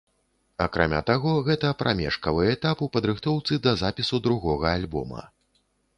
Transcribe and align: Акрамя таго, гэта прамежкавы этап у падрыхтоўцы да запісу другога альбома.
Акрамя 0.65 1.01
таго, 1.09 1.33
гэта 1.49 1.73
прамежкавы 1.83 2.47
этап 2.55 2.81
у 2.85 2.89
падрыхтоўцы 2.97 3.61
да 3.67 3.77
запісу 3.83 4.17
другога 4.29 4.65
альбома. 4.79 5.21